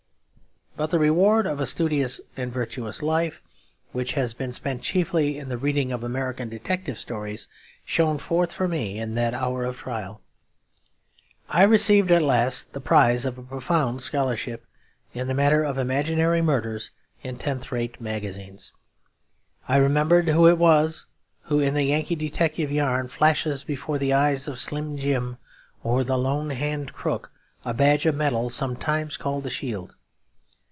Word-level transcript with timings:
But 0.77 0.89
the 0.89 0.99
reward 0.99 1.45
of 1.45 1.59
a 1.59 1.67
studious 1.67 2.19
and 2.35 2.51
virtuous 2.51 3.03
life, 3.03 3.43
which 3.91 4.13
has 4.13 4.33
been 4.33 4.51
spent 4.51 4.81
chiefly 4.81 5.37
in 5.37 5.47
the 5.47 5.57
reading 5.57 5.91
of 5.91 6.01
American 6.03 6.49
detective 6.49 6.97
stories, 6.97 7.47
shone 7.85 8.17
forth 8.17 8.51
for 8.53 8.67
me 8.67 8.97
in 8.97 9.13
that 9.13 9.35
hour 9.35 9.63
of 9.63 9.77
trial; 9.77 10.21
I 11.49 11.63
received 11.63 12.09
at 12.09 12.23
last 12.23 12.71
the 12.73 12.81
prize 12.81 13.25
of 13.25 13.37
a 13.37 13.43
profound 13.43 14.01
scholarship 14.01 14.65
in 15.13 15.27
the 15.27 15.35
matter 15.35 15.63
of 15.63 15.77
imaginary 15.77 16.41
murders 16.41 16.89
in 17.21 17.35
tenth 17.35 17.71
rate 17.71 18.01
magazines. 18.01 18.71
I 19.67 19.75
remembered 19.77 20.29
who 20.29 20.47
it 20.47 20.57
was 20.57 21.05
who 21.43 21.59
in 21.59 21.73
the 21.75 21.83
Yankee 21.83 22.15
detective 22.15 22.71
yarn 22.71 23.07
flashes 23.09 23.63
before 23.63 23.99
the 23.99 24.13
eyes 24.13 24.47
of 24.47 24.59
Slim 24.59 24.95
Jim 24.97 25.37
or 25.83 26.03
the 26.03 26.17
Lone 26.17 26.49
Hand 26.49 26.91
Crook 26.93 27.31
a 27.65 27.73
badge 27.73 28.07
of 28.07 28.15
metal 28.15 28.49
sometimes 28.49 29.15
called 29.17 29.45
a 29.45 29.49
shield. 29.51 29.95